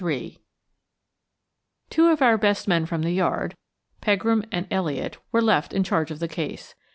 3 0.01 0.41
TWO 1.91 2.11
of 2.11 2.23
our 2.23 2.35
best 2.35 2.67
men 2.67 2.87
from 2.87 3.03
the 3.03 3.11
Yard, 3.11 3.55
Pegram 4.01 4.43
and 4.51 4.65
Elliott, 4.71 5.19
were 5.31 5.43
left 5.43 5.73
in 5.73 5.83
charge 5.83 6.09
of 6.09 6.17
the 6.17 6.27
case. 6.27 6.73